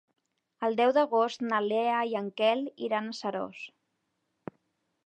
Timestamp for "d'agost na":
0.95-1.59